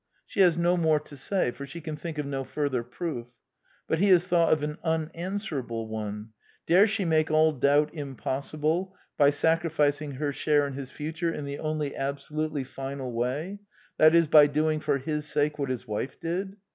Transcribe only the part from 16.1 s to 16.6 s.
did?